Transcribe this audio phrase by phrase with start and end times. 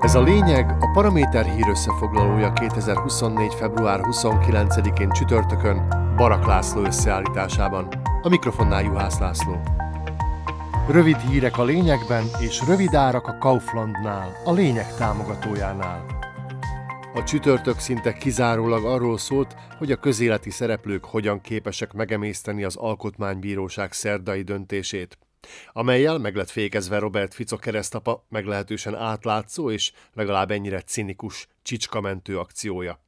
[0.00, 3.54] Ez a lényeg a Paraméter hír összefoglalója 2024.
[3.54, 7.88] február 29-én csütörtökön Barak László összeállításában.
[8.22, 9.60] A mikrofonnál Juhász László.
[10.88, 16.04] Rövid hírek a lényegben és rövid árak a Kauflandnál, a lényeg támogatójánál.
[17.14, 23.92] A csütörtök szinte kizárólag arról szólt, hogy a közéleti szereplők hogyan képesek megemészteni az Alkotmánybíróság
[23.92, 25.18] szerdai döntését–
[25.72, 33.00] amelyel meg lett fékezve Robert Fico keresztapa meglehetősen átlátszó és legalább ennyire cinikus csicskamentő akciója.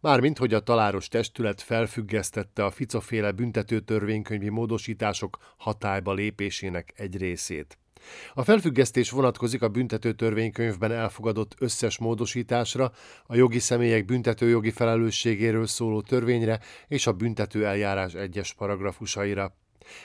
[0.00, 7.78] Mármint, hogy a taláros testület felfüggesztette a Ficoféle büntetőtörvénykönyvi módosítások hatályba lépésének egy részét.
[8.34, 12.92] A felfüggesztés vonatkozik a büntetőtörvénykönyvben elfogadott összes módosításra,
[13.26, 19.54] a jogi személyek büntetőjogi felelősségéről szóló törvényre és a büntető eljárás egyes paragrafusaira.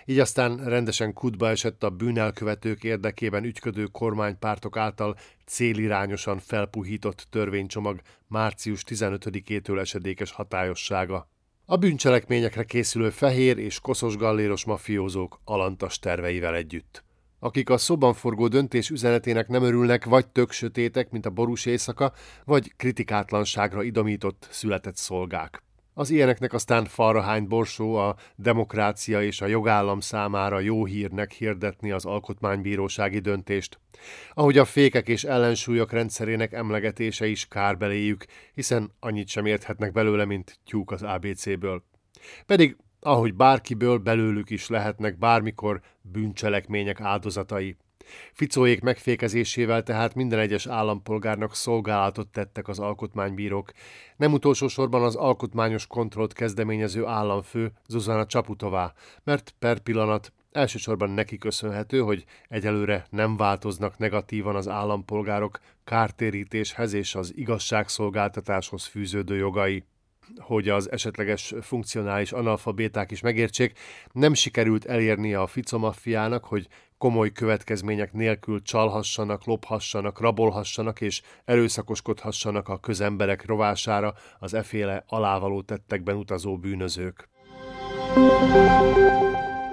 [0.05, 8.83] Így aztán rendesen kutba esett a bűnelkövetők érdekében ügyködő kormánypártok által célirányosan felpuhított törvénycsomag március
[8.87, 11.29] 15-től esedékes hatályossága.
[11.65, 17.03] A bűncselekményekre készülő fehér és koszos galléros mafiózók alantas terveivel együtt
[17.39, 22.13] akik a szoban forgó döntés üzenetének nem örülnek, vagy tök sötétek, mint a borús éjszaka,
[22.45, 25.63] vagy kritikátlanságra idomított született szolgák.
[25.99, 32.05] Az ilyeneknek aztán falrahány borsó a demokrácia és a jogállam számára jó hírnek hirdetni az
[32.05, 33.79] alkotmánybírósági döntést.
[34.33, 40.25] Ahogy a fékek és ellensúlyok rendszerének emlegetése is kár beléjük, hiszen annyit sem érthetnek belőle,
[40.25, 41.83] mint tyúk az ABC-ből.
[42.45, 47.77] Pedig ahogy bárkiből belőlük is lehetnek bármikor bűncselekmények áldozatai.
[48.33, 53.71] Ficóék megfékezésével tehát minden egyes állampolgárnak szolgálatot tettek az alkotmánybírók.
[54.17, 58.93] Nem utolsó sorban az alkotmányos kontrollt kezdeményező államfő Zuzana Csaputová,
[59.23, 67.15] mert per pillanat elsősorban neki köszönhető, hogy egyelőre nem változnak negatívan az állampolgárok kártérítéshez és
[67.15, 69.83] az igazságszolgáltatáshoz fűződő jogai
[70.37, 73.79] hogy az esetleges funkcionális analfabéták is megértsék,
[74.11, 76.67] nem sikerült elérnie a Ficomafiának, hogy
[76.99, 86.15] komoly következmények nélkül csalhassanak, lophassanak, rabolhassanak és erőszakoskodhassanak a közemberek rovására az eféle alávaló tettekben
[86.15, 87.29] utazó bűnözők.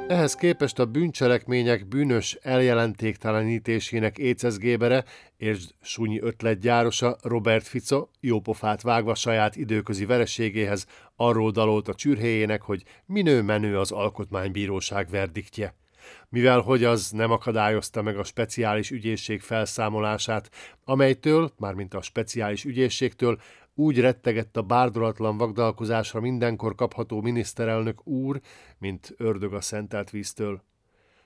[0.09, 5.04] Ehhez képest a bűncselekmények bűnös eljelentéktelenítésének écezgébere
[5.37, 12.82] és sunyi ötletgyárosa Robert Fico jópofát vágva saját időközi vereségéhez arról dalolt a csürhéjének, hogy
[13.06, 15.75] minő menő az alkotmánybíróság verdiktje
[16.28, 20.50] mivel hogy az nem akadályozta meg a speciális ügyészség felszámolását,
[20.84, 23.41] amelytől, mármint a speciális ügyészségtől,
[23.75, 28.41] úgy rettegett a bárdolatlan vagdalkozásra mindenkor kapható miniszterelnök úr,
[28.78, 30.62] mint ördög a szentelt víztől.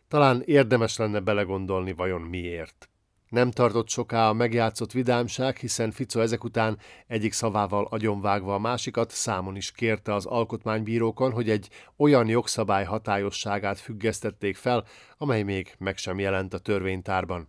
[0.09, 2.90] Talán érdemes lenne belegondolni, vajon miért.
[3.31, 9.11] Nem tartott soká a megjátszott vidámság, hiszen Fico ezek után egyik szavával agyonvágva a másikat
[9.11, 14.85] számon is kérte az alkotmánybírókon, hogy egy olyan jogszabály hatályosságát függesztették fel,
[15.19, 17.49] amely még meg sem jelent a törvénytárban.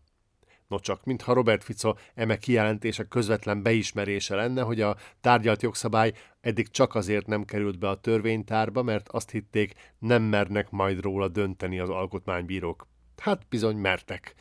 [0.68, 6.70] No csak, mintha Robert Fico eme kijelentése közvetlen beismerése lenne, hogy a tárgyalt jogszabály eddig
[6.70, 11.80] csak azért nem került be a törvénytárba, mert azt hitték, nem mernek majd róla dönteni
[11.80, 12.88] az alkotmánybírók.
[13.18, 14.36] Hát bizony mertek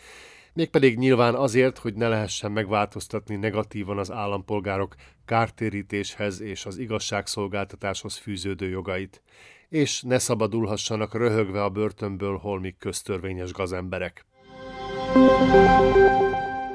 [0.53, 4.95] mégpedig nyilván azért, hogy ne lehessen megváltoztatni negatívan az állampolgárok
[5.25, 9.23] kártérítéshez és az igazságszolgáltatáshoz fűződő jogait,
[9.69, 14.27] és ne szabadulhassanak röhögve a börtönből holmik köztörvényes gazemberek.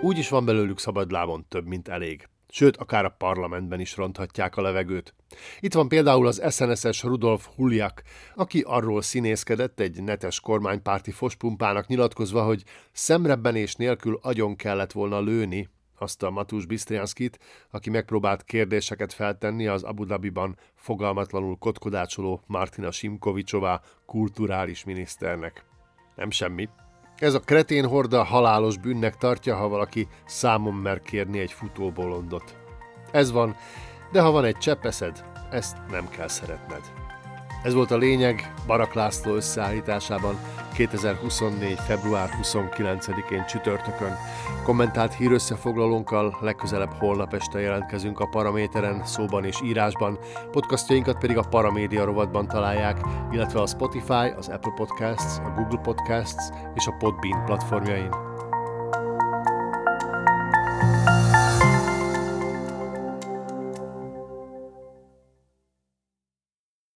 [0.02, 4.61] Úgy is van belőlük szabadlábon több, mint elég sőt, akár a parlamentben is ronthatják a
[4.61, 5.13] levegőt.
[5.59, 8.03] Itt van például az SNS-es Rudolf Huljak,
[8.35, 15.69] aki arról színészkedett egy netes kormánypárti fospumpának nyilatkozva, hogy szemrebbenés nélkül agyon kellett volna lőni
[15.97, 17.39] azt a Matus Bistrianskit,
[17.71, 25.66] aki megpróbált kérdéseket feltenni az Abu Dhabiban fogalmatlanul kotkodácsoló Martina Simkovicsová kulturális miniszternek.
[26.16, 26.69] Nem semmi,
[27.18, 32.56] ez a kretén horda halálos bűnnek tartja, ha valaki számon mer kérni egy futóbolondot.
[33.12, 33.56] Ez van,
[34.12, 36.82] de ha van egy cseppeszed, ezt nem kell szeretned.
[37.64, 40.40] Ez volt a lényeg Barak László összeállításában
[40.75, 41.79] 2024.
[41.79, 44.17] február 29-én csütörtökön.
[44.63, 50.19] Kommentált hírösszefoglalónkkal legközelebb holnap este jelentkezünk a Paraméteren, szóban és írásban,
[50.51, 52.99] podcastjainkat pedig a Paramédia rovatban találják,
[53.31, 58.24] illetve a Spotify, az Apple Podcasts, a Google Podcasts és a Podbean platformjain.